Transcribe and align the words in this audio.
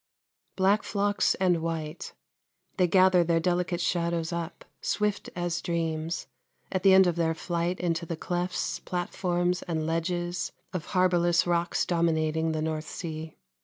Black 0.55 0.81
flocks 0.81 1.35
and 1.35 1.61
white 1.61 2.13
they 2.77 2.87
gather 2.87 3.23
their 3.23 3.39
delicate 3.39 3.79
shadows 3.79 4.33
up, 4.33 4.65
"swift 4.81 5.29
as 5.35 5.61
dreams," 5.61 6.25
at 6.71 6.81
the 6.81 6.91
end 6.91 7.05
of 7.05 7.17
their 7.17 7.35
flight 7.35 7.79
into 7.79 8.07
the 8.07 8.17
clefts, 8.17 8.79
platforms, 8.79 9.61
and 9.61 9.85
ledges 9.85 10.53
of 10.73 10.87
harbourless 10.97 11.45
rocks 11.45 11.85
dominating 11.85 12.51
the 12.51 12.63
North 12.63 12.87
Sea. 12.89 13.37